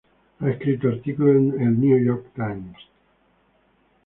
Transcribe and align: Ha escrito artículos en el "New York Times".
Ha 0.39 0.49
escrito 0.49 0.87
artículos 0.87 1.35
en 1.35 1.61
el 1.61 1.79
"New 1.79 2.03
York 2.03 2.31
Times". 2.33 2.75